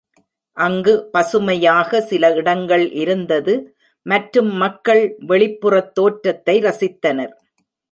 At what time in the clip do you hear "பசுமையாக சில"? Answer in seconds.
1.11-2.31